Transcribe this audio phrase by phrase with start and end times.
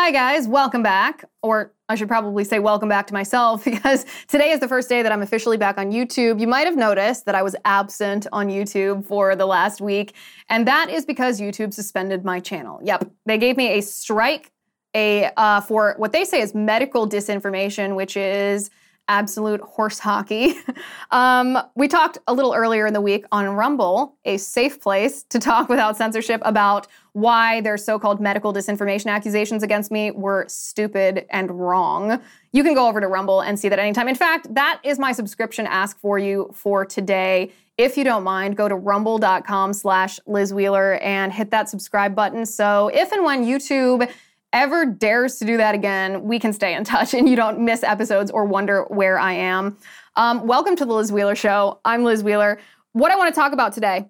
[0.00, 0.46] Hi, guys.
[0.46, 1.24] Welcome back.
[1.42, 5.02] Or I should probably say welcome back to myself because today is the first day
[5.02, 6.40] that I'm officially back on YouTube.
[6.40, 10.14] You might have noticed that I was absent on YouTube for the last week,
[10.48, 12.78] and that is because YouTube suspended my channel.
[12.84, 14.52] Yep, they gave me a strike
[14.94, 18.70] a uh, for what they say is medical disinformation, which is
[19.08, 20.54] absolute horse hockey.
[21.10, 25.38] um, we talked a little earlier in the week on Rumble, a safe place to
[25.38, 31.26] talk without censorship about why their so called medical disinformation accusations against me were stupid
[31.30, 32.20] and wrong.
[32.52, 34.08] You can go over to Rumble and see that anytime.
[34.08, 37.50] In fact, that is my subscription ask for you for today.
[37.76, 42.44] If you don't mind, go to rumble.com slash Liz Wheeler and hit that subscribe button.
[42.44, 44.10] So if and when YouTube
[44.52, 47.82] ever dares to do that again, we can stay in touch and you don't miss
[47.82, 49.76] episodes or wonder where I am.
[50.16, 51.80] Um, welcome to the Liz Wheeler Show.
[51.84, 52.58] I'm Liz Wheeler.
[52.92, 54.08] What I want to talk about today,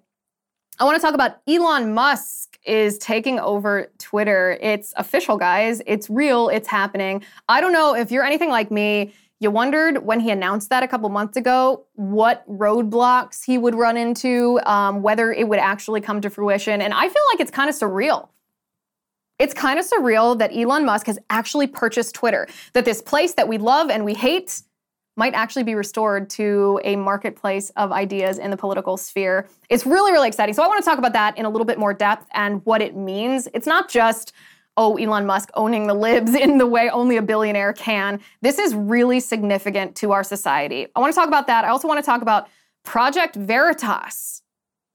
[0.79, 4.57] I want to talk about Elon Musk is taking over Twitter.
[4.61, 5.81] It's official, guys.
[5.85, 6.47] It's real.
[6.49, 7.23] It's happening.
[7.49, 9.13] I don't know if you're anything like me.
[9.41, 13.97] You wondered when he announced that a couple months ago what roadblocks he would run
[13.97, 16.81] into, um, whether it would actually come to fruition.
[16.81, 18.29] And I feel like it's kind of surreal.
[19.39, 23.47] It's kind of surreal that Elon Musk has actually purchased Twitter, that this place that
[23.47, 24.61] we love and we hate
[25.15, 29.47] might actually be restored to a marketplace of ideas in the political sphere.
[29.69, 30.53] It's really, really exciting.
[30.53, 32.81] So I want to talk about that in a little bit more depth and what
[32.81, 33.47] it means.
[33.53, 34.33] It's not just,
[34.77, 38.21] oh, Elon Musk owning the libs in the way only a billionaire can.
[38.41, 40.87] This is really significant to our society.
[40.95, 41.65] I want to talk about that.
[41.65, 42.47] I also want to talk about
[42.83, 44.38] Project Veritas.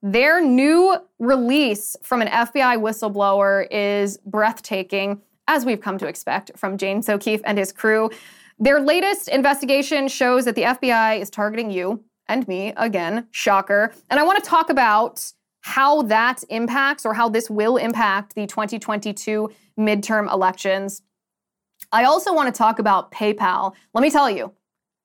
[0.05, 6.77] Their new release from an FBI whistleblower is breathtaking, as we've come to expect from
[6.77, 8.11] James O'Keefe and his crew.
[8.59, 13.95] Their latest investigation shows that the FBI is targeting you and me again, shocker.
[14.11, 15.33] And I want to talk about
[15.63, 19.51] how that impacts or how this will impact the 2022
[19.81, 21.01] midterm elections.
[21.93, 23.73] I also want to talk about PayPal.
[23.95, 24.53] Let me tell you,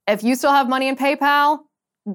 [0.08, 1.60] if you still have money in PayPal,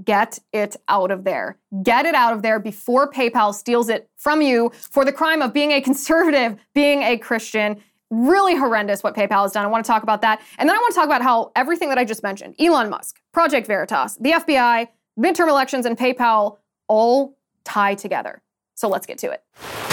[0.03, 1.59] get it out of there.
[1.83, 5.53] Get it out of there before PayPal steals it from you for the crime of
[5.53, 7.83] being a conservative, being a Christian.
[8.11, 9.65] Really horrendous what PayPal has done.
[9.65, 10.41] I want to talk about that.
[10.59, 13.21] And then I want to talk about how everything that I just mentioned Elon Musk,
[13.33, 14.89] Project Veritas, the FBI,
[15.19, 18.43] midterm elections, and PayPal all tie together.
[18.75, 19.84] So let's get to it.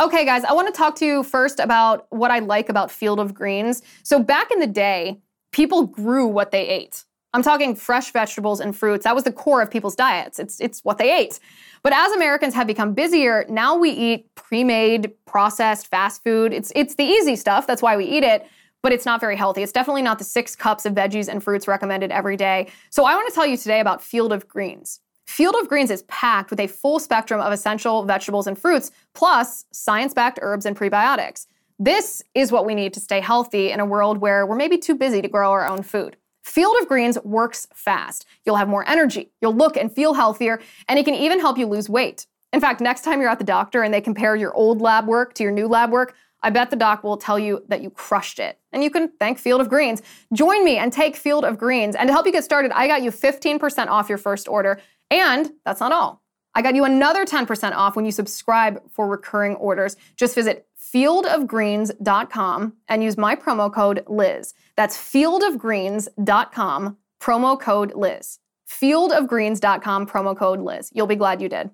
[0.00, 3.18] Okay, guys, I want to talk to you first about what I like about Field
[3.18, 3.82] of Greens.
[4.04, 5.18] So, back in the day,
[5.50, 7.04] people grew what they ate.
[7.34, 9.02] I'm talking fresh vegetables and fruits.
[9.02, 10.38] That was the core of people's diets.
[10.38, 11.40] It's, it's what they ate.
[11.82, 16.52] But as Americans have become busier, now we eat pre made, processed fast food.
[16.52, 17.66] It's, it's the easy stuff.
[17.66, 18.46] That's why we eat it.
[18.84, 19.64] But it's not very healthy.
[19.64, 22.68] It's definitely not the six cups of veggies and fruits recommended every day.
[22.90, 25.00] So, I want to tell you today about Field of Greens.
[25.28, 29.66] Field of Greens is packed with a full spectrum of essential vegetables and fruits, plus
[29.70, 31.46] science backed herbs and prebiotics.
[31.78, 34.94] This is what we need to stay healthy in a world where we're maybe too
[34.94, 36.16] busy to grow our own food.
[36.42, 38.24] Field of Greens works fast.
[38.46, 41.66] You'll have more energy, you'll look and feel healthier, and it can even help you
[41.66, 42.26] lose weight.
[42.54, 45.34] In fact, next time you're at the doctor and they compare your old lab work
[45.34, 48.38] to your new lab work, I bet the doc will tell you that you crushed
[48.38, 48.58] it.
[48.72, 50.02] And you can thank Field of Greens.
[50.32, 51.96] Join me and take Field of Greens.
[51.96, 54.80] And to help you get started, I got you 15% off your first order.
[55.10, 56.22] And that's not all.
[56.54, 59.96] I got you another 10% off when you subscribe for recurring orders.
[60.16, 64.54] Just visit fieldofgreens.com and use my promo code Liz.
[64.76, 68.38] That's fieldofgreens.com, promo code Liz.
[68.68, 70.90] Fieldofgreens.com, promo code Liz.
[70.94, 71.70] You'll be glad you did.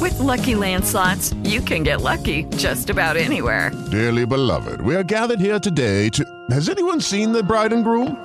[0.00, 3.70] With lucky landslots, you can get lucky just about anywhere.
[3.90, 6.24] Dearly beloved, we are gathered here today to.
[6.50, 8.24] Has anyone seen the bride and groom?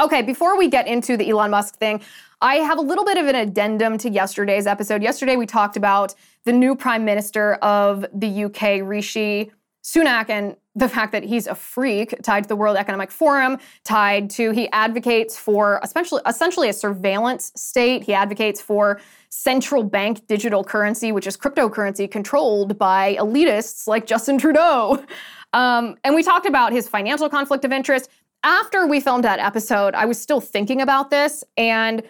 [0.00, 2.00] Okay, before we get into the Elon Musk thing,
[2.40, 5.02] I have a little bit of an addendum to yesterday's episode.
[5.04, 6.14] Yesterday we talked about
[6.44, 9.52] the new Prime Minister of the UK, Rishi
[9.84, 14.30] Sunak and the fact that he's a freak tied to the World Economic Forum, tied
[14.30, 18.02] to he advocates for essentially, essentially a surveillance state.
[18.02, 24.38] He advocates for central bank digital currency, which is cryptocurrency controlled by elitists like Justin
[24.38, 25.04] Trudeau.
[25.52, 28.10] Um, and we talked about his financial conflict of interest.
[28.44, 32.02] After we filmed that episode, I was still thinking about this and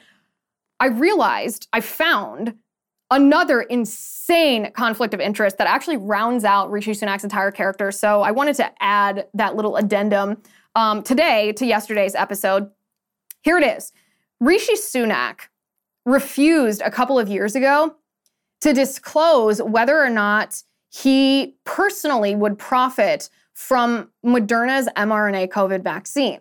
[0.81, 2.55] I realized, I found
[3.09, 7.93] another insane conflict of interest that actually rounds out Rishi Sunak's entire character.
[7.93, 10.43] So I wanted to add that little addendum
[10.75, 12.69] um, today to yesterday's episode.
[13.43, 13.93] Here it is
[14.41, 15.43] Rishi Sunak
[16.05, 17.95] refused a couple of years ago
[18.61, 26.41] to disclose whether or not he personally would profit from Moderna's mRNA COVID vaccine.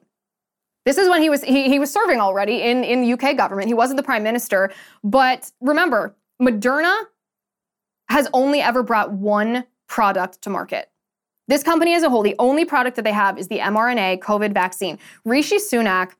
[0.85, 3.67] This is when he was he, he was serving already in, in the UK government.
[3.67, 4.71] He wasn't the prime minister.
[5.03, 7.03] But remember, Moderna
[8.09, 10.89] has only ever brought one product to market.
[11.47, 14.53] This company as a whole, the only product that they have is the mRNA COVID
[14.53, 14.97] vaccine.
[15.25, 16.11] Rishi Sunak,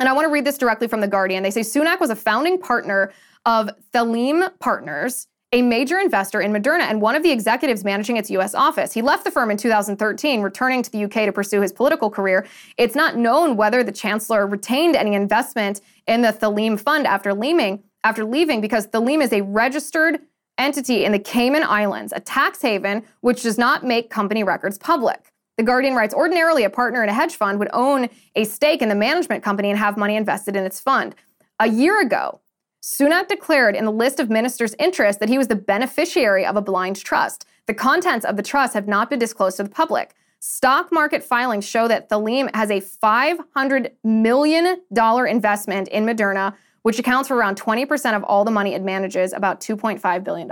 [0.00, 1.42] and I want to read this directly from The Guardian.
[1.42, 3.12] They say Sunak was a founding partner
[3.46, 8.30] of Theleme Partners, a major investor in Moderna and one of the executives managing its
[8.30, 8.92] US office.
[8.92, 12.46] He left the firm in 2013, returning to the UK to pursue his political career.
[12.76, 17.82] It's not known whether the chancellor retained any investment in the Theleme fund after leaving,
[18.04, 20.20] after leaving because Theleme is a registered
[20.58, 25.32] entity in the Cayman Islands, a tax haven which does not make company records public.
[25.56, 28.88] The Guardian writes ordinarily, a partner in a hedge fund would own a stake in
[28.88, 31.14] the management company and have money invested in its fund.
[31.58, 32.40] A year ago,
[32.82, 36.62] Sunak declared in the list of ministers' interests that he was the beneficiary of a
[36.62, 37.44] blind trust.
[37.66, 40.14] The contents of the trust have not been disclosed to the public.
[40.40, 44.80] Stock market filings show that Theleme has a $500 million
[45.28, 49.60] investment in Moderna, which accounts for around 20% of all the money it manages, about
[49.60, 50.50] $2.5 billion.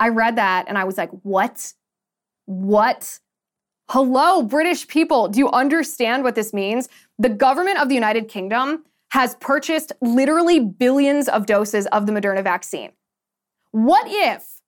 [0.00, 1.74] I read that and I was like, what?
[2.46, 3.18] What?
[3.90, 5.28] Hello, British people.
[5.28, 6.88] Do you understand what this means?
[7.18, 8.84] The government of the United Kingdom
[9.16, 12.92] has purchased literally billions of doses of the Moderna vaccine.
[13.70, 14.60] What if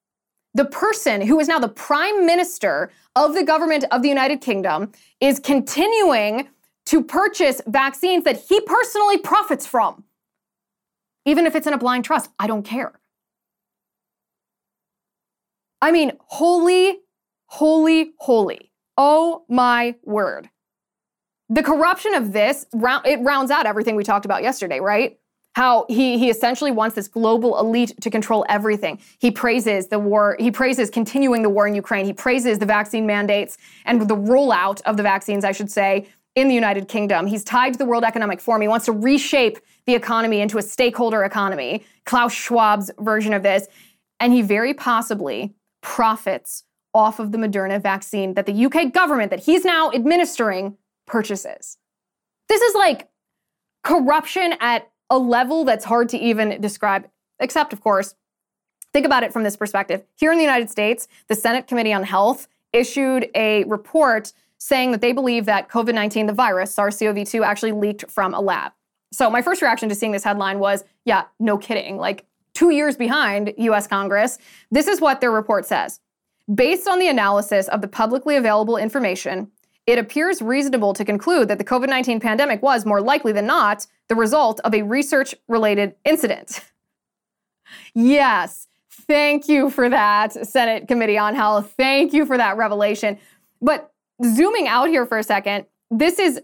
[0.54, 4.90] the person who is now the prime minister of the government of the United Kingdom
[5.20, 6.48] is continuing
[6.86, 10.04] to purchase vaccines that he personally profits from?
[11.26, 12.98] Even if it's in a blind trust, I don't care.
[15.82, 17.00] I mean, holy,
[17.48, 18.72] holy, holy.
[18.96, 20.48] Oh my word
[21.48, 25.18] the corruption of this it rounds out everything we talked about yesterday, right?
[25.54, 29.00] How he he essentially wants this global elite to control everything.
[29.18, 32.04] He praises the war, he praises continuing the war in Ukraine.
[32.04, 33.56] He praises the vaccine mandates
[33.86, 37.26] and the rollout of the vaccines, I should say, in the United Kingdom.
[37.26, 38.62] He's tied to the World Economic Forum.
[38.62, 43.66] He wants to reshape the economy into a stakeholder economy, Klaus Schwab's version of this,
[44.20, 46.64] and he very possibly profits
[46.94, 50.76] off of the Moderna vaccine that the UK government that he's now administering
[51.08, 51.78] purchases.
[52.48, 53.08] This is like
[53.82, 57.08] corruption at a level that's hard to even describe,
[57.40, 58.14] except, of course,
[58.92, 60.04] think about it from this perspective.
[60.16, 65.00] Here in the United States, the Senate Committee on Health issued a report saying that
[65.00, 68.72] they believe that COVID 19, the virus, SARS CoV 2, actually leaked from a lab.
[69.12, 71.96] So, my first reaction to seeing this headline was, yeah, no kidding.
[71.96, 72.26] Like
[72.58, 74.38] two years behind US Congress.
[74.70, 76.00] This is what their report says.
[76.52, 79.50] Based on the analysis of the publicly available information,
[79.88, 83.86] it appears reasonable to conclude that the COVID 19 pandemic was, more likely than not,
[84.08, 86.60] the result of a research related incident.
[87.94, 91.72] yes, thank you for that, Senate Committee on Health.
[91.78, 93.16] Thank you for that revelation.
[93.62, 93.90] But
[94.22, 96.38] zooming out here for a second, this is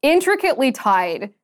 [0.00, 1.34] intricately tied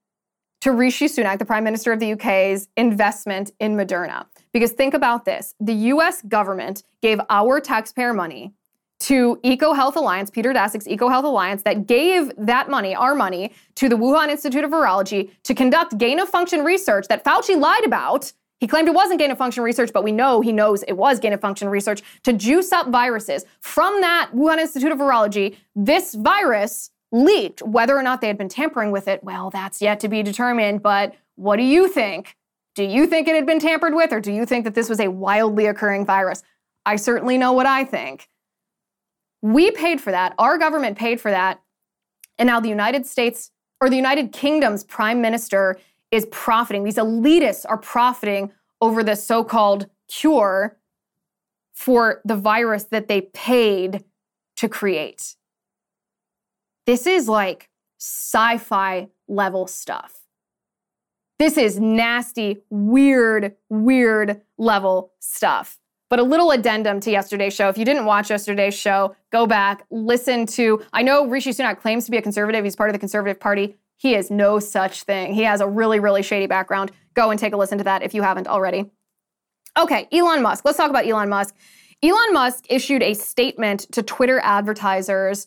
[0.61, 4.27] to Rishi Sunak, the Prime Minister of the UK's investment in Moderna.
[4.53, 8.53] Because think about this the US government gave our taxpayer money
[9.01, 13.97] to EcoHealth Alliance, Peter Daszak's EcoHealth Alliance, that gave that money, our money, to the
[13.97, 18.33] Wuhan Institute of Virology to conduct gain of function research that Fauci lied about.
[18.59, 21.21] He claimed it wasn't gain of function research, but we know he knows it was
[21.21, 23.45] gain of function research to juice up viruses.
[23.61, 27.63] From that Wuhan Institute of Virology, this virus leaked.
[27.63, 30.83] Whether or not they had been tampering with it, well, that's yet to be determined.
[30.83, 32.37] But what do you think?
[32.75, 35.01] Do you think it had been tampered with, or do you think that this was
[35.01, 36.43] a wildly occurring virus?
[36.85, 38.29] I certainly know what I think.
[39.43, 40.35] We paid for that.
[40.39, 41.61] Our government paid for that.
[42.39, 43.51] And now the United States
[43.81, 45.79] or the United Kingdom's prime minister
[46.11, 46.85] is profiting.
[46.85, 50.79] These elitists are profiting over the so called cure
[51.73, 54.05] for the virus that they paid
[54.57, 55.37] to create.
[56.87, 60.21] This is like sci fi level stuff.
[61.39, 65.79] This is nasty, weird, weird level stuff.
[66.09, 67.69] But a little addendum to yesterday's show.
[67.69, 70.83] If you didn't watch yesterday's show, go back, listen to.
[70.93, 72.65] I know Rishi Sunak claims to be a conservative.
[72.65, 73.77] He's part of the Conservative Party.
[73.97, 75.35] He is no such thing.
[75.35, 76.93] He has a really, really shady background.
[77.15, 78.91] Go and take a listen to that if you haven't already.
[79.77, 80.65] Okay, Elon Musk.
[80.65, 81.55] Let's talk about Elon Musk.
[82.03, 85.47] Elon Musk issued a statement to Twitter advertisers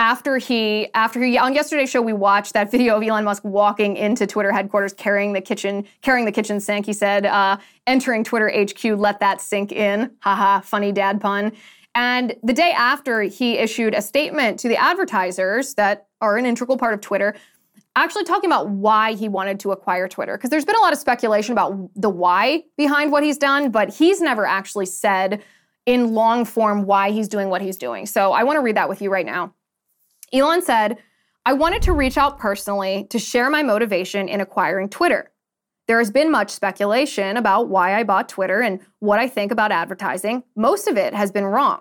[0.00, 3.98] after he after he on yesterday's show we watched that video of Elon Musk walking
[3.98, 6.86] into Twitter headquarters carrying the kitchen carrying the kitchen sink.
[6.86, 11.52] He said, uh, "Entering Twitter HQ, let that sink in." Haha, funny dad pun.
[11.94, 16.78] And the day after, he issued a statement to the advertisers that are an integral
[16.78, 17.34] part of Twitter,
[17.94, 20.38] actually talking about why he wanted to acquire Twitter.
[20.38, 23.92] Because there's been a lot of speculation about the why behind what he's done, but
[23.92, 25.42] he's never actually said
[25.84, 28.06] in long form why he's doing what he's doing.
[28.06, 29.52] So I want to read that with you right now.
[30.32, 30.98] Elon said,
[31.44, 35.30] I wanted to reach out personally to share my motivation in acquiring Twitter.
[35.88, 39.72] There has been much speculation about why I bought Twitter and what I think about
[39.72, 40.44] advertising.
[40.54, 41.80] Most of it has been wrong.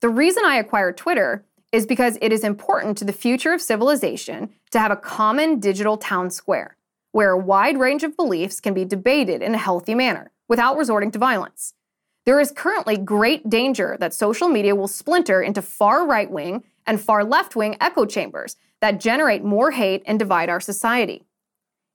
[0.00, 4.50] The reason I acquired Twitter is because it is important to the future of civilization
[4.72, 6.76] to have a common digital town square
[7.12, 11.10] where a wide range of beliefs can be debated in a healthy manner without resorting
[11.12, 11.74] to violence.
[12.24, 17.00] There is currently great danger that social media will splinter into far right wing and
[17.00, 21.24] far left wing echo chambers that generate more hate and divide our society.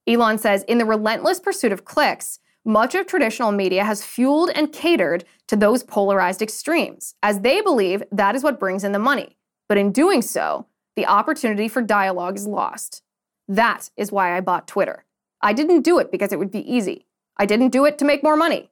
[0.07, 4.71] Elon says in the relentless pursuit of clicks, much of traditional media has fueled and
[4.71, 9.35] catered to those polarized extremes, as they believe that is what brings in the money.
[9.67, 13.01] But in doing so, the opportunity for dialogue is lost.
[13.47, 15.03] That is why I bought Twitter.
[15.41, 17.07] I didn't do it because it would be easy.
[17.35, 18.69] I didn't do it to make more money.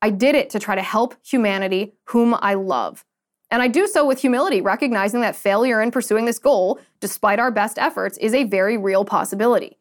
[0.00, 3.04] I did it to try to help humanity, whom I love.
[3.50, 7.50] And I do so with humility, recognizing that failure in pursuing this goal, despite our
[7.50, 9.78] best efforts, is a very real possibility.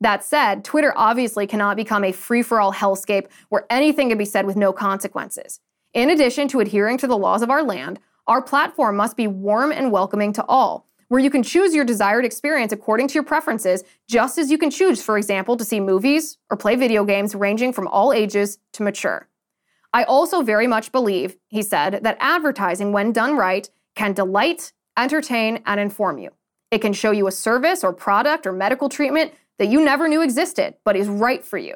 [0.00, 4.24] That said, Twitter obviously cannot become a free for all hellscape where anything can be
[4.24, 5.60] said with no consequences.
[5.94, 9.72] In addition to adhering to the laws of our land, our platform must be warm
[9.72, 13.84] and welcoming to all, where you can choose your desired experience according to your preferences,
[14.08, 17.72] just as you can choose, for example, to see movies or play video games ranging
[17.72, 19.28] from all ages to mature.
[19.92, 25.62] I also very much believe, he said, that advertising, when done right, can delight, entertain,
[25.66, 26.30] and inform you.
[26.70, 30.22] It can show you a service or product or medical treatment that you never knew
[30.22, 31.74] existed, but is right for you.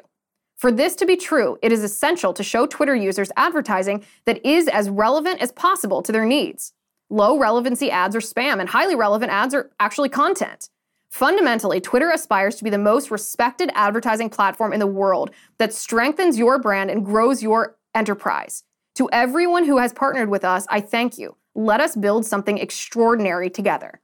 [0.57, 4.67] For this to be true, it is essential to show Twitter users advertising that is
[4.67, 6.73] as relevant as possible to their needs.
[7.09, 10.69] Low relevancy ads are spam, and highly relevant ads are actually content.
[11.09, 16.37] Fundamentally, Twitter aspires to be the most respected advertising platform in the world that strengthens
[16.37, 18.63] your brand and grows your enterprise.
[18.95, 21.37] To everyone who has partnered with us, I thank you.
[21.55, 24.01] Let us build something extraordinary together.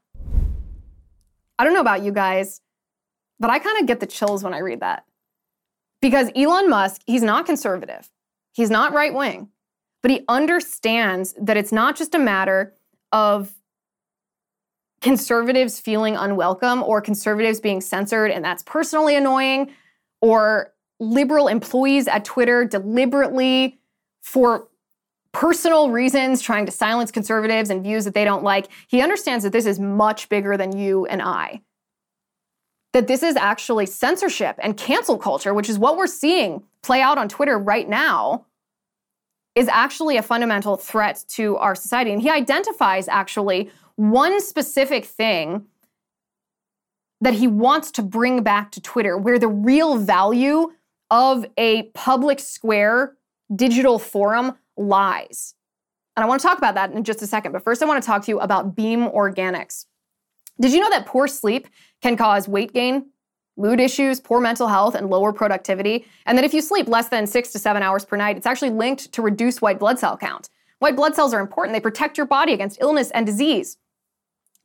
[1.60, 2.62] I don't know about you guys,
[3.40, 5.06] but I kind of get the chills when I read that.
[6.02, 8.10] Because Elon Musk, he's not conservative,
[8.54, 9.50] he's not right wing,
[10.02, 12.76] but he understands that it's not just a matter
[13.12, 13.54] of
[15.02, 19.72] conservatives feeling unwelcome or conservatives being censored and that's personally annoying
[20.22, 23.80] or liberal employees at Twitter deliberately,
[24.22, 24.68] for
[25.32, 28.68] personal reasons, trying to silence conservatives and views that they don't like.
[28.88, 31.62] He understands that this is much bigger than you and I.
[32.94, 37.18] That this is actually censorship and cancel culture, which is what we're seeing play out
[37.18, 38.46] on Twitter right now,
[39.54, 42.12] is actually a fundamental threat to our society.
[42.12, 45.66] And he identifies actually one specific thing
[47.22, 50.72] that he wants to bring back to Twitter, where the real value
[51.10, 53.16] of a public square
[53.56, 55.54] digital forum lies.
[56.16, 57.52] And I want to talk about that in just a second.
[57.52, 59.86] But first, I want to talk to you about Beam Organics.
[60.60, 61.68] Did you know that poor sleep
[62.02, 63.12] can cause weight gain,
[63.56, 66.06] mood issues, poor mental health, and lower productivity?
[66.26, 68.72] And that if you sleep less than six to seven hours per night, it's actually
[68.72, 70.50] linked to reduced white blood cell count.
[70.80, 73.78] White blood cells are important, they protect your body against illness and disease.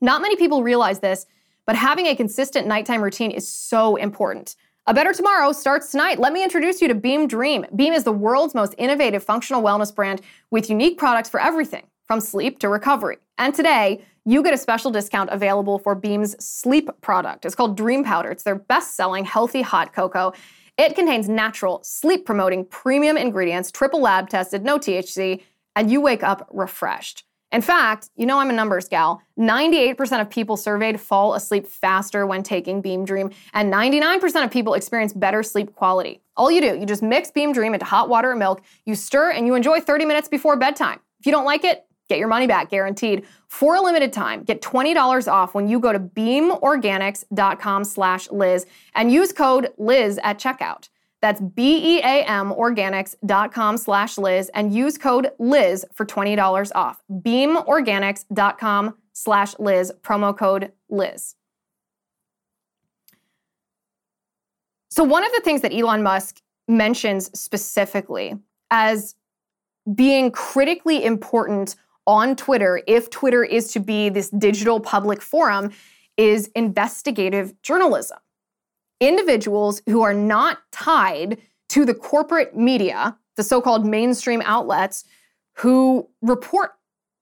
[0.01, 1.27] Not many people realize this,
[1.67, 4.57] but having a consistent nighttime routine is so important.
[4.89, 6.19] A Better Tomorrow starts tonight.
[6.19, 7.65] Let me introduce you to Beam Dream.
[7.77, 12.19] Beam is the world's most innovative functional wellness brand with unique products for everything from
[12.19, 13.19] sleep to recovery.
[13.39, 17.45] And today, you get a special discount available for Beam's sleep product.
[17.45, 18.33] It's called Dream Powder.
[18.33, 20.33] It's their best selling healthy hot cocoa.
[20.77, 25.43] It contains natural, sleep promoting premium ingredients, triple lab tested, no THC,
[25.77, 27.23] and you wake up refreshed.
[27.53, 29.23] In fact, you know I'm a numbers gal.
[29.39, 34.73] 98% of people surveyed fall asleep faster when taking Beam Dream, and 99% of people
[34.73, 36.23] experience better sleep quality.
[36.35, 39.33] All you do, you just mix Beam Dream into hot water or milk, you stir,
[39.33, 40.99] and you enjoy 30 minutes before bedtime.
[41.21, 43.27] If you don't like it, get your money back guaranteed.
[43.49, 49.13] For a limited time, get $20 off when you go to beamorganics.com slash Liz and
[49.13, 50.89] use code Liz at checkout.
[51.23, 57.03] That's B-E-A-M organics.com slash Liz and use code Liz for $20 off.
[57.11, 61.37] Beamorganics.com slash Liz, promo code Liz.
[64.91, 68.37] So one of the things that Elon Musk mentions specifically
[68.71, 69.15] as
[69.95, 71.77] being critically important
[72.07, 75.71] on Twitter, if Twitter is to be this digital public forum,
[76.17, 78.19] is investigative journalism.
[79.03, 81.39] Individuals who are not tied
[81.71, 85.05] to the corporate media, the so called mainstream outlets,
[85.57, 86.71] who report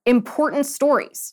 [0.04, 1.32] important stories,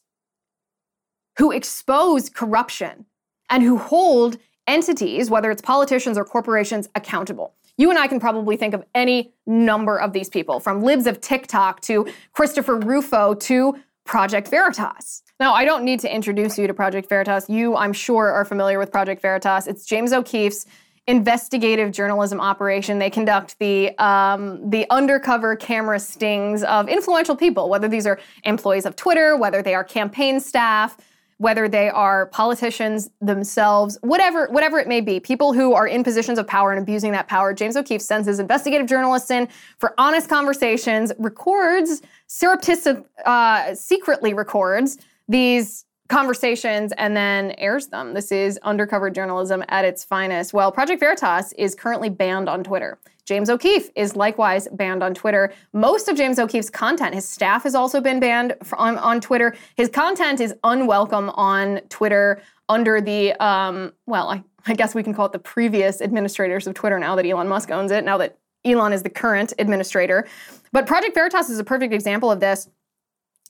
[1.38, 3.06] who expose corruption,
[3.50, 4.38] and who hold
[4.68, 7.54] entities, whether it's politicians or corporations, accountable.
[7.76, 11.20] You and I can probably think of any number of these people, from libs of
[11.20, 13.76] TikTok to Christopher Rufo to
[14.06, 15.24] Project Veritas.
[15.40, 17.48] Now, I don't need to introduce you to Project Veritas.
[17.48, 19.68] You, I'm sure, are familiar with Project Veritas.
[19.68, 20.66] It's James O'Keefe's
[21.06, 22.98] investigative journalism operation.
[22.98, 28.86] They conduct the um, the undercover camera stings of influential people, whether these are employees
[28.88, 30.98] of Twitter, whether they are campaign staff,
[31.38, 36.40] whether they are politicians themselves, whatever, whatever it may be, people who are in positions
[36.40, 37.54] of power and abusing that power.
[37.54, 44.98] James O'Keefe sends his investigative journalists in for honest conversations, records, surreptitious, uh, secretly records
[45.28, 48.14] these conversations and then airs them.
[48.14, 50.54] This is undercover journalism at its finest.
[50.54, 52.98] Well, Project Veritas is currently banned on Twitter.
[53.26, 55.54] James O'Keefe is likewise banned on Twitter.
[55.74, 59.54] Most of James O'Keefe's content, his staff has also been banned on, on Twitter.
[59.76, 65.14] His content is unwelcome on Twitter under the, um, well, I, I guess we can
[65.14, 68.38] call it the previous administrators of Twitter now that Elon Musk owns it, now that
[68.64, 70.26] Elon is the current administrator.
[70.72, 72.70] But Project Veritas is a perfect example of this.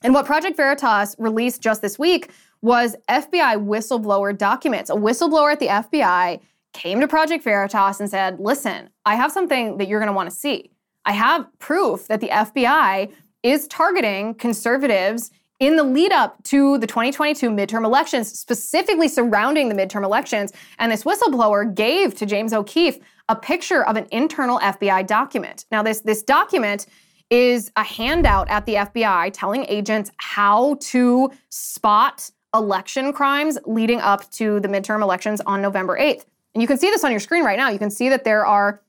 [0.02, 2.30] And what Project Veritas released just this week
[2.62, 4.90] was FBI whistleblower documents.
[4.90, 6.40] A whistleblower at the FBI
[6.72, 10.30] came to Project Veritas and said, Listen, I have something that you're going to want
[10.30, 10.70] to see.
[11.04, 13.12] I have proof that the FBI
[13.42, 19.74] is targeting conservatives in the lead up to the 2022 midterm elections, specifically surrounding the
[19.74, 20.52] midterm elections.
[20.78, 25.64] And this whistleblower gave to James O'Keefe a picture of an internal FBI document.
[25.72, 26.86] Now, this, this document
[27.30, 34.30] is a handout at the FBI telling agents how to spot election crimes leading up
[34.32, 36.24] to the midterm elections on November 8th.
[36.54, 37.68] And you can see this on your screen right now.
[37.68, 38.82] You can see that there are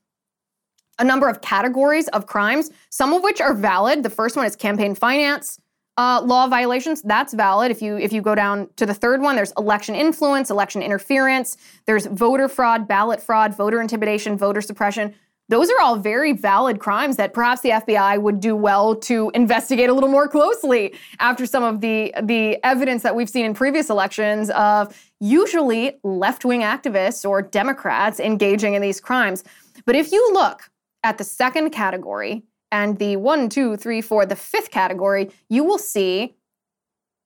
[0.98, 4.02] a number of categories of crimes, some of which are valid.
[4.02, 5.58] The first one is campaign finance.
[5.96, 9.36] Uh, law violations that's valid if you if you go down to the third one
[9.36, 15.12] there's election influence election interference there's voter fraud ballot fraud voter intimidation voter suppression
[15.50, 19.90] those are all very valid crimes that perhaps the FBI would do well to investigate
[19.90, 23.90] a little more closely after some of the, the evidence that we've seen in previous
[23.90, 29.42] elections of usually left wing activists or Democrats engaging in these crimes.
[29.84, 30.70] But if you look
[31.02, 35.78] at the second category and the one, two, three, four, the fifth category, you will
[35.78, 36.36] see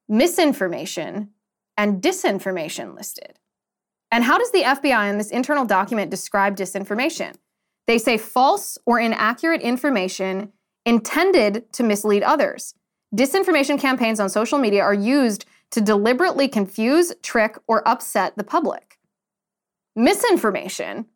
[0.09, 1.29] misinformation
[1.77, 3.39] and disinformation listed.
[4.11, 7.35] And how does the FBI in this internal document describe disinformation?
[7.87, 10.53] They say false or inaccurate information
[10.87, 12.75] intended to mislead others.
[13.15, 18.99] Disinformation campaigns on social media are used to deliberately confuse, trick, or upset the public.
[19.97, 21.07] Misinformation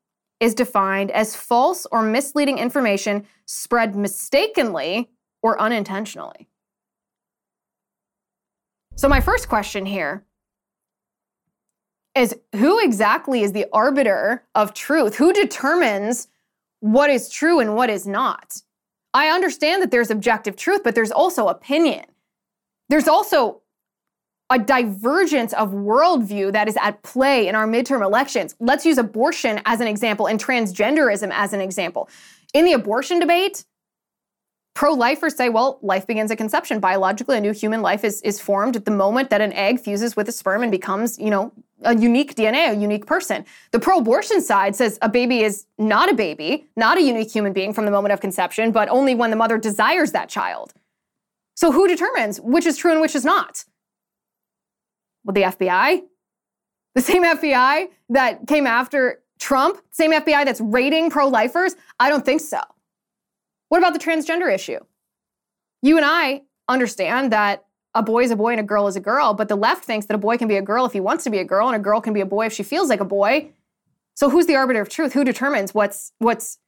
[0.41, 5.11] is defined as false or misleading information spread mistakenly
[5.43, 6.49] or unintentionally.
[8.95, 10.25] So, my first question here
[12.15, 15.17] is who exactly is the arbiter of truth?
[15.17, 16.29] Who determines
[16.81, 18.63] what is true and what is not.
[19.15, 22.05] I understand that there's objective truth, but there's also opinion.
[22.89, 23.63] There's also
[24.51, 28.55] a divergence of worldview that is at play in our midterm elections.
[28.61, 32.09] Let's use abortion as an example and transgenderism as an example.
[32.55, 33.65] In the abortion debate,
[34.79, 36.79] Pro lifers say, well, life begins at conception.
[36.79, 40.15] Biologically, a new human life is, is formed at the moment that an egg fuses
[40.15, 43.45] with a sperm and becomes, you know, a unique DNA, a unique person.
[43.73, 47.53] The pro abortion side says a baby is not a baby, not a unique human
[47.53, 50.73] being from the moment of conception, but only when the mother desires that child.
[51.57, 53.65] So who determines which is true and which is not?
[55.25, 56.03] Well, the FBI?
[56.95, 59.83] The same FBI that came after Trump?
[59.91, 61.75] Same FBI that's raiding pro lifers?
[61.99, 62.61] I don't think so.
[63.69, 64.79] What about the transgender issue?
[65.83, 69.01] You and I understand that a boy is a boy and a girl is a
[69.01, 71.25] girl, but the left thinks that a boy can be a girl if he wants
[71.25, 73.01] to be a girl and a girl can be a boy if she feels like
[73.01, 73.53] a boy.
[74.15, 75.13] So who's the arbiter of truth?
[75.15, 76.59] Who determines what's what's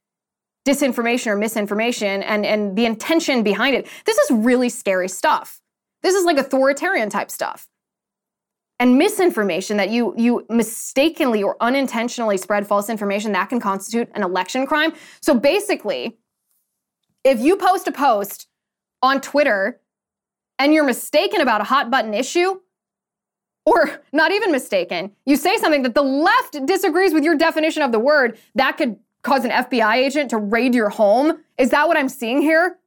[0.67, 3.87] disinformation or misinformation and, and the intention behind it?
[4.05, 5.61] This is really scary stuff.
[6.03, 7.67] This is like authoritarian type stuff.
[8.79, 14.23] and misinformation that you you mistakenly or unintentionally spread false information that can constitute an
[14.23, 14.91] election crime.
[15.21, 16.17] So basically,
[17.23, 18.47] if you post a post
[19.01, 19.79] on Twitter
[20.59, 22.59] and you're mistaken about a hot button issue,
[23.65, 27.91] or not even mistaken, you say something that the left disagrees with your definition of
[27.91, 31.37] the word, that could cause an FBI agent to raid your home.
[31.57, 32.77] Is that what I'm seeing here?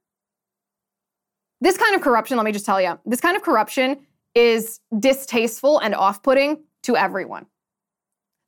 [1.61, 3.99] This kind of corruption, let me just tell you, this kind of corruption
[4.35, 7.45] is distasteful and off putting to everyone.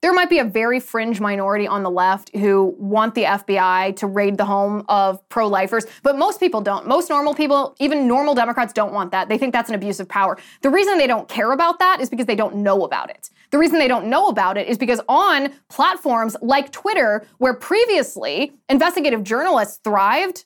[0.08, 4.08] There might be a very fringe minority on the left who want the FBI to
[4.08, 6.88] raid the home of pro lifers, but most people don't.
[6.88, 9.28] Most normal people, even normal Democrats, don't want that.
[9.28, 10.38] They think that's an abuse of power.
[10.62, 13.30] The reason they don't care about that is because they don't know about it.
[13.52, 18.54] The reason they don't know about it is because on platforms like Twitter, where previously
[18.70, 20.46] investigative journalists thrived,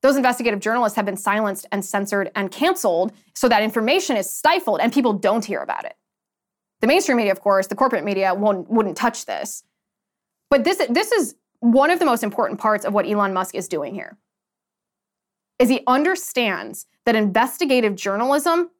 [0.00, 4.80] those investigative journalists have been silenced and censored and canceled so that information is stifled
[4.80, 5.94] and people don't hear about it.
[6.82, 9.62] The mainstream media, of course, the corporate media won't, wouldn't touch this.
[10.50, 13.68] But this, this is one of the most important parts of what Elon Musk is
[13.68, 14.18] doing here.
[15.60, 18.70] Is he understands that investigative journalism,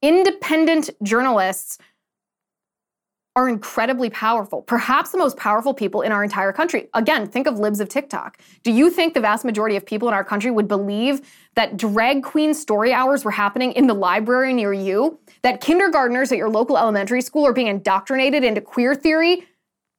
[0.00, 1.76] independent journalists
[3.40, 6.88] are incredibly powerful, perhaps the most powerful people in our entire country.
[6.92, 8.36] Again, think of libs of TikTok.
[8.62, 11.22] Do you think the vast majority of people in our country would believe
[11.54, 15.18] that drag queen story hours were happening in the library near you?
[15.40, 19.46] That kindergartners at your local elementary school are being indoctrinated into queer theory?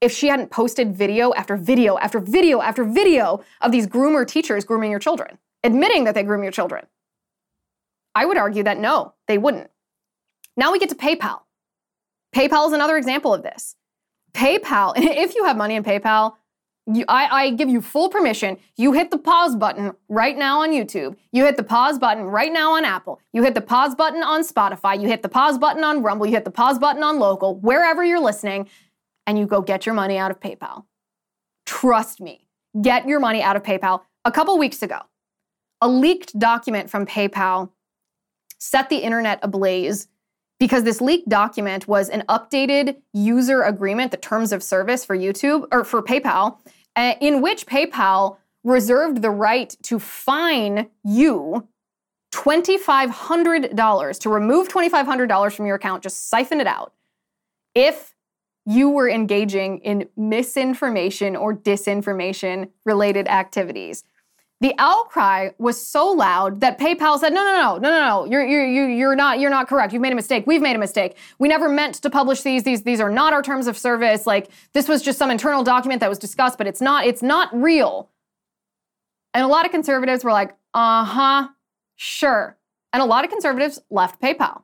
[0.02, 4.66] If she hadn't posted video after video after video after video of these groomer teachers
[4.66, 6.86] grooming your children, admitting that they groom your children.
[8.14, 9.72] I would argue that no, they wouldn't.
[10.56, 11.42] Now we get to PayPal.
[12.36, 13.76] PayPal is another example of this.
[14.34, 16.34] PayPal, if you have money in PayPal,
[16.88, 18.58] you, I, I, give you full permission.
[18.76, 21.16] You hit the pause button right now on YouTube.
[21.32, 23.22] You hit the pause button right now on Apple.
[23.34, 25.00] You hit the pause button on Spotify.
[25.00, 26.26] You hit the pause button on Rumble.
[26.26, 28.68] You hit the pause button on local, wherever you're listening,
[29.28, 30.86] and you go get your money out of PayPal.
[31.68, 32.48] Trust me,
[32.82, 34.02] get your money out of PayPal.
[34.26, 35.00] A couple weeks ago,
[35.82, 37.70] a leaked document from PayPal
[38.58, 40.08] set the internet ablaze
[40.62, 45.66] because this leaked document was an updated user agreement, the terms of service for YouTube
[45.72, 46.60] or for PayPal,
[46.96, 51.68] uh, in which PayPal reserved the right to fine you
[52.32, 56.94] $2,500 to remove $2,500 from your account, just siphon it out,
[57.74, 58.14] if
[58.68, 64.04] you were engaging in misinformation or disinformation related activities.
[64.62, 68.26] The outcry was so loud that PayPal said, "No, no, no, no, no, no.
[68.26, 69.92] You're you're you're not you're not correct.
[69.92, 70.46] You've made a mistake.
[70.46, 71.18] We've made a mistake.
[71.40, 72.62] We never meant to publish these.
[72.62, 74.28] These these are not our terms of service.
[74.28, 77.50] Like this was just some internal document that was discussed, but it's not it's not
[77.52, 78.12] real."
[79.34, 81.48] And a lot of conservatives were like, "Uh-huh,
[81.96, 82.58] sure."
[82.94, 84.62] And a lot of conservatives left PayPal.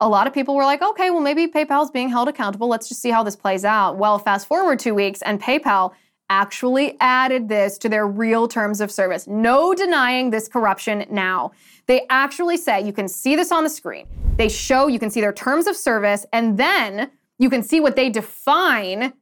[0.00, 2.68] A lot of people were like, "Okay, well maybe PayPal's being held accountable.
[2.68, 5.92] Let's just see how this plays out." Well, fast forward 2 weeks and PayPal
[6.32, 9.26] actually added this to their real terms of service.
[9.26, 11.52] No denying this corruption now.
[11.86, 14.06] They actually say, you can see this on the screen.
[14.38, 17.96] They show, you can see their terms of service, and then you can see what
[17.96, 19.12] they define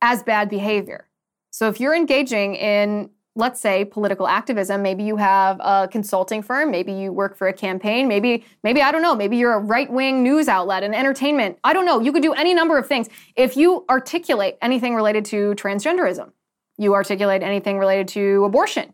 [0.00, 1.08] as bad behavior.
[1.50, 4.82] So if you're engaging in let's say political activism.
[4.82, 6.70] Maybe you have a consulting firm.
[6.70, 8.06] Maybe you work for a campaign.
[8.06, 11.58] Maybe maybe i don't know maybe you're a right-wing news outlet and entertainment.
[11.64, 12.00] I don't know.
[12.00, 13.08] You could do any number of things.
[13.36, 16.32] If you articulate anything related to transgenderism
[16.78, 18.92] you articulate anything related to abortion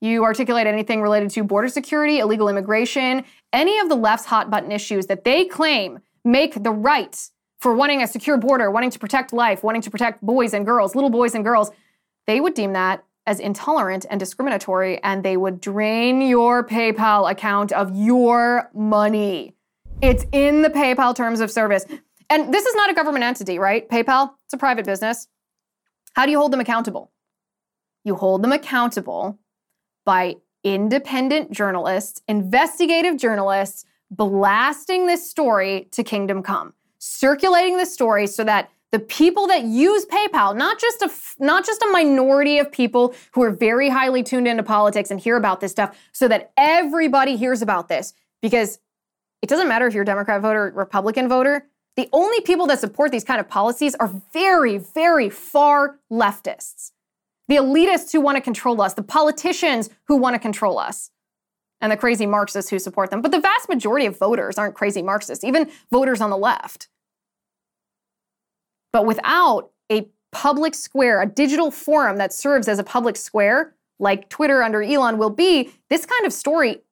[0.00, 4.72] you articulate anything related to border security illegal immigration any of the left's hot button
[4.72, 9.32] issues that they claim make the right for wanting a secure border wanting to protect
[9.32, 11.70] life wanting to protect boys and girls little boys and girls
[12.26, 17.72] they would deem that as intolerant and discriminatory, and they would drain your PayPal account
[17.72, 19.54] of your money.
[20.00, 21.84] It's in the PayPal terms of service.
[22.30, 23.88] And this is not a government entity, right?
[23.88, 25.28] PayPal, it's a private business.
[26.14, 27.10] How do you hold them accountable?
[28.04, 29.38] You hold them accountable
[30.04, 38.44] by independent journalists, investigative journalists, blasting this story to kingdom come, circulating this story so
[38.44, 43.14] that the people that use PayPal, not just a not just a minority of people
[43.32, 47.36] who are very highly tuned into politics and hear about this stuff, so that everybody
[47.36, 48.14] hears about this.
[48.40, 48.78] Because
[49.42, 51.66] it doesn't matter if you're a Democrat voter, Republican voter.
[51.96, 56.92] The only people that support these kind of policies are very, very far leftists.
[57.48, 61.10] The elitists who want to control us, the politicians who want to control us,
[61.82, 63.20] and the crazy Marxists who support them.
[63.20, 66.88] But the vast majority of voters aren't crazy Marxists, even voters on the left.
[68.92, 74.28] But without a public square, a digital forum that serves as a public square, like
[74.28, 76.82] Twitter under Elon will be, this kind of story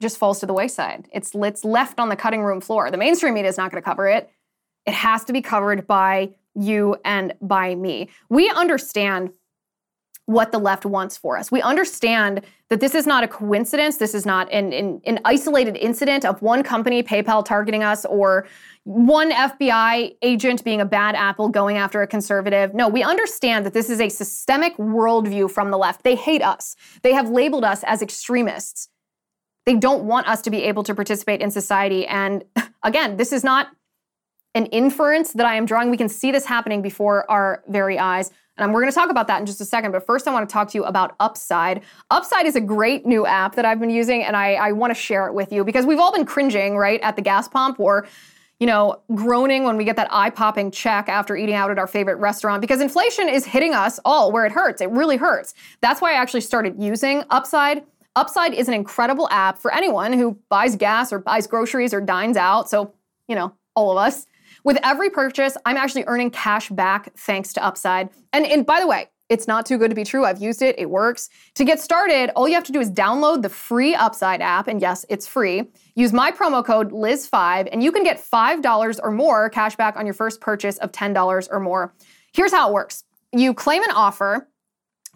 [0.00, 1.08] just falls to the wayside.
[1.12, 2.90] It's, it's left on the cutting room floor.
[2.90, 4.30] The mainstream media is not going to cover it.
[4.86, 8.08] It has to be covered by you and by me.
[8.28, 9.30] We understand
[10.28, 11.50] what the left wants for us.
[11.50, 13.96] We understand that this is not a coincidence.
[13.96, 18.46] This is not an, an, an, isolated incident of one company, PayPal, targeting us or
[18.84, 22.74] one FBI agent being a bad apple going after a conservative.
[22.74, 26.04] No, we understand that this is a systemic worldview from the left.
[26.04, 28.90] They hate us, they have labeled us as extremists.
[29.64, 32.06] They don't want us to be able to participate in society.
[32.06, 32.44] And
[32.82, 33.68] again, this is not
[34.54, 35.90] an inference that I am drawing.
[35.90, 38.30] We can see this happening before our very eyes.
[38.56, 39.92] And we're going to talk about that in just a second.
[39.92, 41.82] But first, I want to talk to you about Upside.
[42.10, 45.00] Upside is a great new app that I've been using, and I, I want to
[45.00, 48.06] share it with you because we've all been cringing, right, at the gas pump or
[48.58, 51.86] you know, groaning when we get that eye popping check after eating out at our
[51.86, 54.80] favorite restaurant because inflation is hitting us all where it hurts.
[54.80, 55.54] It really hurts.
[55.80, 57.84] That's why I actually started using Upside.
[58.16, 62.36] Upside is an incredible app for anyone who buys gas or buys groceries or dines
[62.36, 62.68] out.
[62.68, 62.92] So,
[63.28, 64.26] you know, all of us.
[64.64, 68.10] With every purchase, I'm actually earning cash back thanks to Upside.
[68.32, 70.24] And, and by the way, it's not too good to be true.
[70.24, 71.28] I've used it, it works.
[71.54, 74.80] To get started, all you have to do is download the free Upside app, and
[74.80, 75.64] yes, it's free.
[75.94, 80.06] Use my promo code Liz5, and you can get $5 or more cash back on
[80.06, 81.92] your first purchase of $10 or more.
[82.32, 84.48] Here's how it works you claim an offer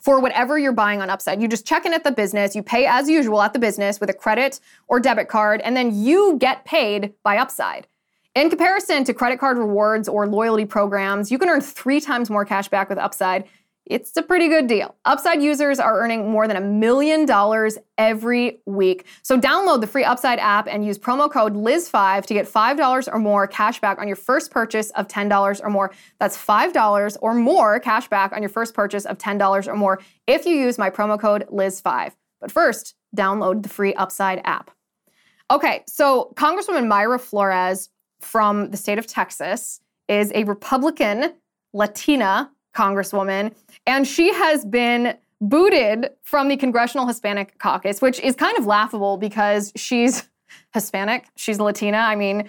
[0.03, 1.41] for whatever you're buying on Upside.
[1.41, 4.11] You just check in at the business, you pay as usual at the business with
[4.11, 7.87] a credit or debit card, and then you get paid by Upside.
[8.35, 12.47] In comparison to credit card rewards or loyalty programs, you can earn three times more
[12.47, 13.45] cash back with Upside.
[13.85, 14.95] It's a pretty good deal.
[15.05, 19.05] Upside users are earning more than a million dollars every week.
[19.23, 23.19] So download the free Upside app and use promo code Liz5 to get $5 or
[23.19, 25.93] more cash back on your first purchase of $10 or more.
[26.19, 30.47] That's $5 or more cash back on your first purchase of $10 or more if
[30.47, 32.13] you use my promo code Liz5.
[32.41, 34.71] But first, download the free Upside app.
[35.51, 37.91] Okay, so Congresswoman Mayra Flores
[38.23, 41.33] from the state of Texas is a Republican
[41.73, 43.55] Latina congresswoman,
[43.87, 49.17] and she has been booted from the Congressional Hispanic Caucus, which is kind of laughable
[49.17, 50.29] because she's
[50.75, 51.99] Hispanic, she's Latina.
[51.99, 52.49] I mean,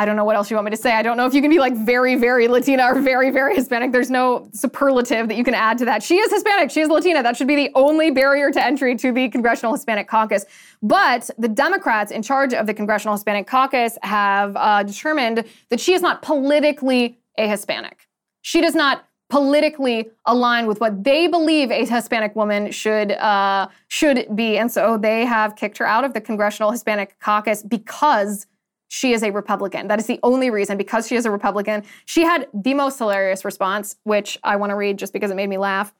[0.00, 0.94] I don't know what else you want me to say.
[0.94, 3.92] I don't know if you can be like very, very Latina or very, very Hispanic.
[3.92, 6.02] There's no superlative that you can add to that.
[6.02, 6.70] She is Hispanic.
[6.70, 7.22] She is Latina.
[7.22, 10.46] That should be the only barrier to entry to the Congressional Hispanic Caucus.
[10.82, 15.92] But the Democrats in charge of the Congressional Hispanic Caucus have uh, determined that she
[15.92, 18.08] is not politically a Hispanic.
[18.40, 24.34] She does not politically align with what they believe a Hispanic woman should uh, should
[24.34, 28.46] be, and so they have kicked her out of the Congressional Hispanic Caucus because
[28.90, 29.88] she is a Republican.
[29.88, 31.84] That is the only reason, because she is a Republican.
[32.04, 35.48] She had the most hilarious response, which I want to read just because it made
[35.48, 35.94] me laugh.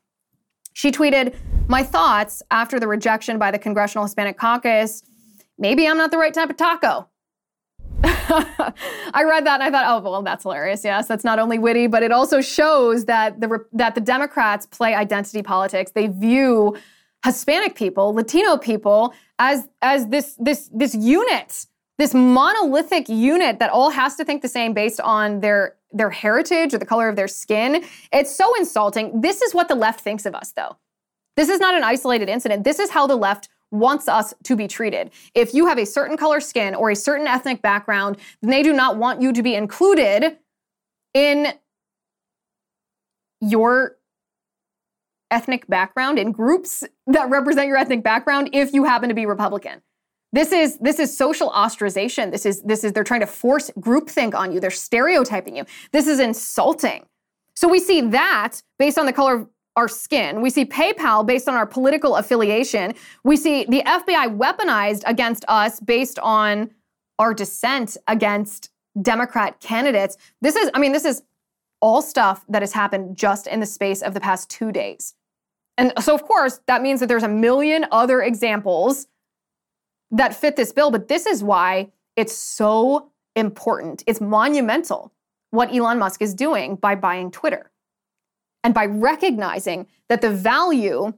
[0.74, 1.34] She tweeted,
[1.68, 5.02] My thoughts after the rejection by the Congressional Hispanic Caucus
[5.60, 7.06] maybe I'm not the right type of taco.
[8.02, 10.82] I read that and I thought, oh, well, that's hilarious.
[10.84, 14.94] Yes, that's not only witty, but it also shows that the that the Democrats play
[14.94, 15.92] identity politics.
[15.92, 16.76] They view
[17.24, 21.66] Hispanic people, Latino people, as as this this this unit
[22.00, 26.72] this monolithic unit that all has to think the same based on their their heritage
[26.72, 27.84] or the color of their skin.
[28.12, 29.20] It's so insulting.
[29.20, 30.76] This is what the left thinks of us though.
[31.36, 32.64] This is not an isolated incident.
[32.64, 35.10] This is how the left wants us to be treated.
[35.34, 38.72] If you have a certain color skin or a certain ethnic background, then they do
[38.72, 40.38] not want you to be included
[41.14, 41.52] in
[43.40, 43.96] your
[45.30, 49.82] ethnic background in groups that represent your ethnic background if you happen to be Republican.
[50.32, 52.30] This is this is social ostracization.
[52.30, 54.60] This is this is they're trying to force groupthink on you.
[54.60, 55.64] They're stereotyping you.
[55.92, 57.04] This is insulting.
[57.54, 60.40] So we see that based on the color of our skin.
[60.40, 62.94] We see PayPal based on our political affiliation.
[63.24, 66.70] We see the FBI weaponized against us based on
[67.18, 68.70] our dissent against
[69.02, 70.16] Democrat candidates.
[70.40, 71.22] This is I mean this is
[71.80, 75.14] all stuff that has happened just in the space of the past 2 days.
[75.76, 79.08] And so of course that means that there's a million other examples
[80.10, 84.02] that fit this bill, but this is why it's so important.
[84.06, 85.12] It's monumental
[85.50, 87.70] what Elon Musk is doing by buying Twitter
[88.62, 91.12] and by recognizing that the value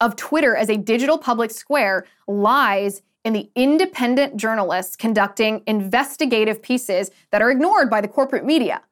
[0.00, 7.10] of Twitter as a digital public square lies in the independent journalists conducting investigative pieces
[7.30, 8.82] that are ignored by the corporate media.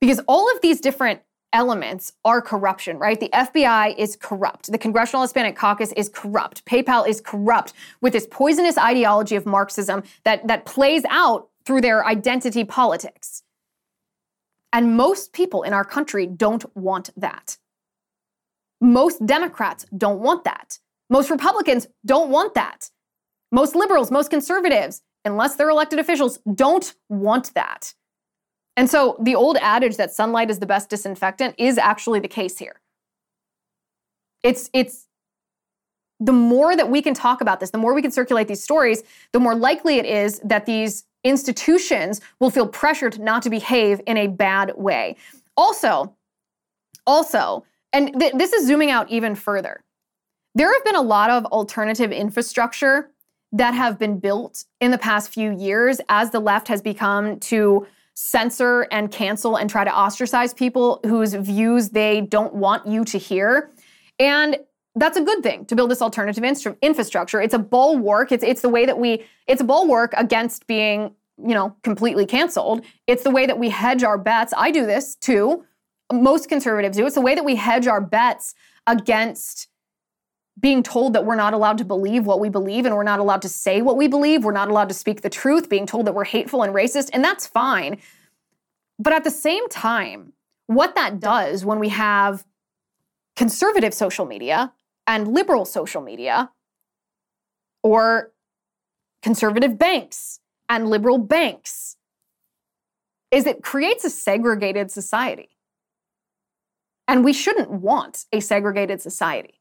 [0.00, 1.20] Because all of these different
[1.52, 3.18] elements are corruption, right?
[3.18, 4.70] The FBI is corrupt.
[4.70, 6.64] The Congressional Hispanic Caucus is corrupt.
[6.64, 12.06] PayPal is corrupt with this poisonous ideology of Marxism that, that plays out through their
[12.06, 13.42] identity politics.
[14.72, 17.58] And most people in our country don't want that.
[18.80, 20.78] Most Democrats don't want that.
[21.08, 22.90] Most Republicans don't want that.
[23.52, 27.94] Most liberals, most conservatives, unless they're elected officials, don't want that.
[28.80, 32.56] And so the old adage that sunlight is the best disinfectant is actually the case
[32.56, 32.80] here.
[34.42, 35.06] It's it's
[36.18, 39.02] the more that we can talk about this, the more we can circulate these stories,
[39.32, 44.16] the more likely it is that these institutions will feel pressured not to behave in
[44.16, 45.14] a bad way.
[45.58, 46.16] Also,
[47.06, 49.84] also, and th- this is zooming out even further.
[50.54, 53.10] There have been a lot of alternative infrastructure
[53.52, 57.86] that have been built in the past few years as the left has become to
[58.22, 63.16] censor and cancel and try to ostracize people whose views they don't want you to
[63.16, 63.72] hear.
[64.18, 64.58] And
[64.94, 67.40] that's a good thing to build this alternative instru- infrastructure.
[67.40, 68.30] It's a bulwark.
[68.30, 72.84] It's it's the way that we it's a bulwark against being you know completely canceled.
[73.06, 74.52] It's the way that we hedge our bets.
[74.54, 75.64] I do this too.
[76.12, 77.06] Most conservatives do.
[77.06, 78.54] It's the way that we hedge our bets
[78.86, 79.68] against
[80.60, 83.42] being told that we're not allowed to believe what we believe and we're not allowed
[83.42, 84.44] to say what we believe.
[84.44, 87.24] We're not allowed to speak the truth, being told that we're hateful and racist, and
[87.24, 87.98] that's fine.
[88.98, 90.34] But at the same time,
[90.66, 92.44] what that does when we have
[93.36, 94.72] conservative social media
[95.06, 96.50] and liberal social media,
[97.82, 98.32] or
[99.22, 101.96] conservative banks and liberal banks,
[103.30, 105.48] is it creates a segregated society.
[107.08, 109.59] And we shouldn't want a segregated society.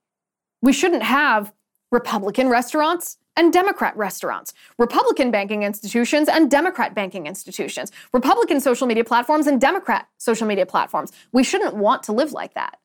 [0.61, 1.53] We shouldn't have
[1.91, 9.03] Republican restaurants and Democrat restaurants, Republican banking institutions and Democrat banking institutions, Republican social media
[9.03, 11.11] platforms and Democrat social media platforms.
[11.31, 12.79] We shouldn't want to live like that.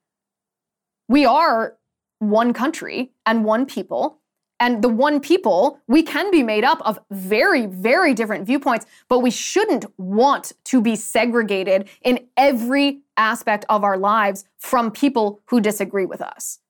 [1.08, 1.76] We are
[2.20, 4.20] one country and one people.
[4.60, 9.18] And the one people, we can be made up of very, very different viewpoints, but
[9.18, 15.60] we shouldn't want to be segregated in every aspect of our lives from people who
[15.60, 16.60] disagree with us.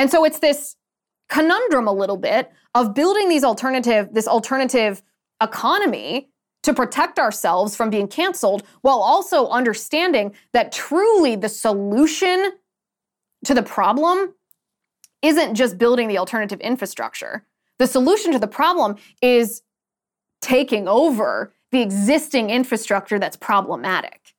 [0.00, 0.76] And so it's this
[1.28, 5.02] conundrum a little bit of building these alternative, this alternative
[5.42, 6.30] economy
[6.62, 12.52] to protect ourselves from being canceled while also understanding that truly the solution
[13.44, 14.32] to the problem
[15.20, 17.44] isn't just building the alternative infrastructure.
[17.78, 19.60] The solution to the problem is
[20.40, 24.32] taking over the existing infrastructure that's problematic.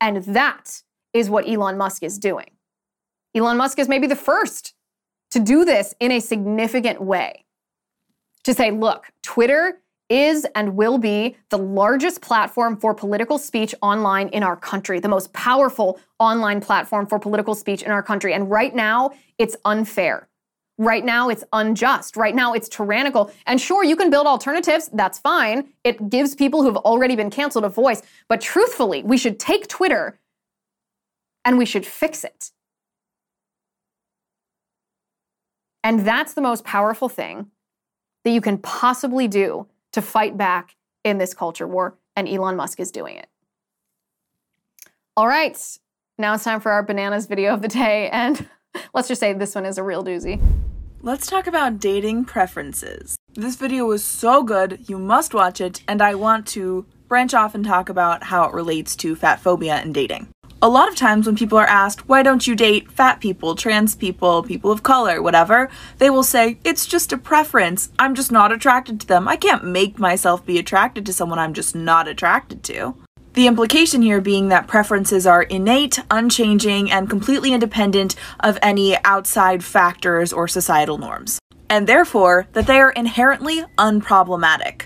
[0.00, 2.50] And that is what Elon Musk is doing.
[3.34, 4.74] Elon Musk is maybe the first
[5.30, 7.44] to do this in a significant way.
[8.44, 14.28] To say, look, Twitter is and will be the largest platform for political speech online
[14.30, 18.34] in our country, the most powerful online platform for political speech in our country.
[18.34, 20.28] And right now, it's unfair.
[20.78, 22.16] Right now, it's unjust.
[22.16, 23.30] Right now, it's tyrannical.
[23.46, 24.90] And sure, you can build alternatives.
[24.92, 25.68] That's fine.
[25.84, 28.02] It gives people who've already been canceled a voice.
[28.28, 30.18] But truthfully, we should take Twitter
[31.44, 32.50] and we should fix it.
[35.82, 37.50] And that's the most powerful thing
[38.24, 42.80] that you can possibly do to fight back in this culture war, and Elon Musk
[42.80, 43.28] is doing it.
[45.16, 45.58] All right,
[46.18, 48.46] now it's time for our bananas video of the day, and
[48.94, 50.40] let's just say this one is a real doozy.
[51.02, 53.16] Let's talk about dating preferences.
[53.34, 57.54] This video was so good, you must watch it, and I want to branch off
[57.54, 60.28] and talk about how it relates to fat phobia and dating.
[60.62, 63.94] A lot of times when people are asked, why don't you date fat people, trans
[63.94, 67.88] people, people of color, whatever, they will say, it's just a preference.
[67.98, 69.26] I'm just not attracted to them.
[69.26, 72.94] I can't make myself be attracted to someone I'm just not attracted to.
[73.32, 79.64] The implication here being that preferences are innate, unchanging, and completely independent of any outside
[79.64, 81.38] factors or societal norms.
[81.70, 84.82] And therefore, that they are inherently unproblematic.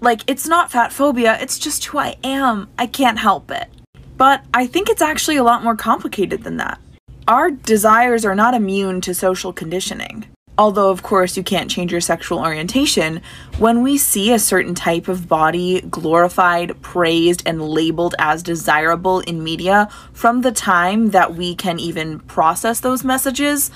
[0.00, 2.68] Like, it's not fat phobia, it's just who I am.
[2.78, 3.68] I can't help it.
[4.16, 6.80] But I think it's actually a lot more complicated than that.
[7.28, 10.26] Our desires are not immune to social conditioning.
[10.58, 13.20] Although, of course, you can't change your sexual orientation,
[13.58, 19.44] when we see a certain type of body glorified, praised, and labeled as desirable in
[19.44, 23.70] media, from the time that we can even process those messages,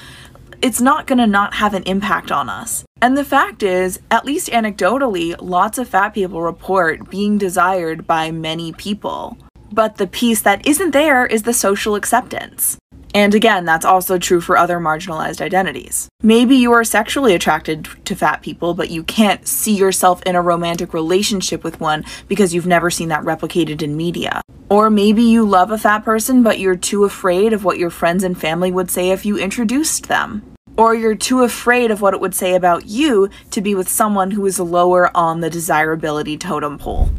[0.63, 2.85] it's not gonna not have an impact on us.
[3.03, 8.31] And the fact is, at least anecdotally, lots of fat people report being desired by
[8.31, 9.37] many people.
[9.73, 12.77] But the piece that isn't there is the social acceptance.
[13.15, 16.09] And again, that's also true for other marginalized identities.
[16.23, 20.43] Maybe you are sexually attracted to fat people, but you can't see yourself in a
[20.43, 24.43] romantic relationship with one because you've never seen that replicated in media.
[24.69, 28.23] Or maybe you love a fat person, but you're too afraid of what your friends
[28.23, 30.43] and family would say if you introduced them.
[30.77, 34.31] Or you're too afraid of what it would say about you to be with someone
[34.31, 37.11] who is lower on the desirability totem pole.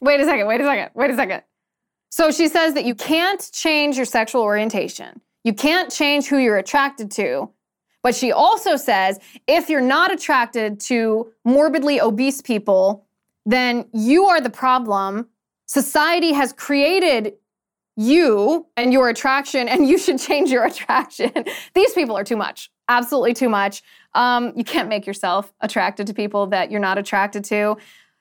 [0.00, 1.42] Wait a second, wait a second, wait a second.
[2.10, 5.20] So she says that you can't change your sexual orientation.
[5.44, 7.50] You can't change who you're attracted to.
[8.02, 13.06] But she also says if you're not attracted to morbidly obese people,
[13.46, 15.28] then you are the problem.
[15.66, 17.34] Society has created
[17.96, 21.30] you and your attraction, and you should change your attraction.
[21.74, 23.82] These people are too much, absolutely too much.
[24.14, 27.76] Um, you can't make yourself attracted to people that you're not attracted to.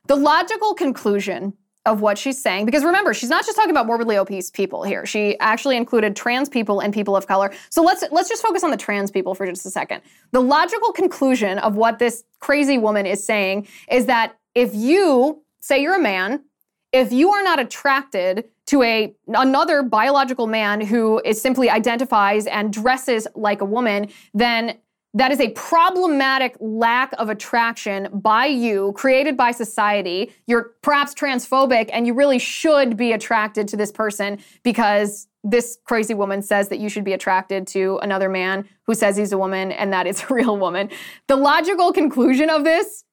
[0.08, 1.54] The logical conclusion
[1.90, 5.06] of what she's saying because remember she's not just talking about morbidly obese people here.
[5.06, 7.52] She actually included trans people and people of color.
[7.72, 10.02] So let's let's just focus on the trans people for just a second.
[10.32, 15.82] The logical conclusion of what this crazy woman is saying is that if you say
[15.82, 16.44] you're a man
[16.92, 22.74] if you are not attracted to a another biological man who is simply identifies and
[22.74, 24.78] dresses like a woman then
[25.16, 30.32] that is a problematic lack of attraction by you, created by society.
[30.46, 36.14] You're perhaps transphobic, and you really should be attracted to this person because this crazy
[36.14, 39.72] woman says that you should be attracted to another man who says he's a woman
[39.72, 40.90] and that is a real woman.
[41.28, 43.06] The logical conclusion of this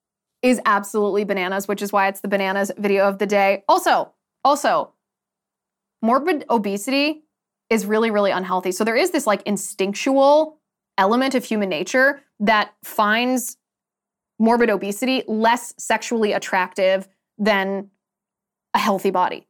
[0.42, 3.64] is absolutely bananas, which is why it's the bananas video of the day.
[3.68, 4.12] Also,
[4.44, 4.92] also,
[6.02, 7.24] morbid obesity
[7.70, 8.70] is really, really unhealthy.
[8.70, 10.58] So there is this like instinctual
[10.98, 13.56] element of human nature that finds
[14.38, 17.90] morbid obesity less sexually attractive than
[18.74, 19.46] a healthy body.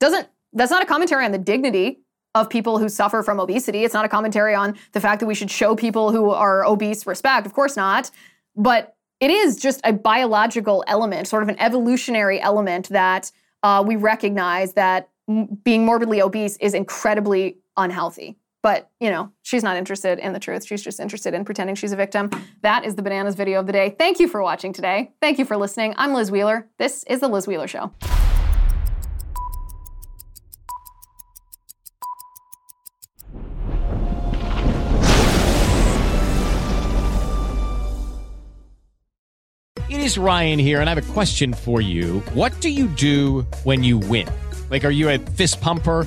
[0.00, 2.00] Doesn't that's not a commentary on the dignity
[2.34, 3.84] of people who suffer from obesity.
[3.84, 7.06] It's not a commentary on the fact that we should show people who are obese
[7.06, 7.46] respect.
[7.46, 8.10] Of course not.
[8.56, 13.32] But it is just a biological element, sort of an evolutionary element that
[13.62, 18.36] uh, we recognize that m- being morbidly obese is incredibly unhealthy.
[18.62, 20.66] But, you know, she's not interested in the truth.
[20.66, 22.30] She's just interested in pretending she's a victim.
[22.62, 23.94] That is the bananas video of the day.
[23.96, 25.12] Thank you for watching today.
[25.20, 25.94] Thank you for listening.
[25.96, 26.68] I'm Liz Wheeler.
[26.76, 27.92] This is The Liz Wheeler Show.
[39.88, 42.20] It is Ryan here, and I have a question for you.
[42.34, 44.28] What do you do when you win?
[44.68, 46.06] Like, are you a fist pumper?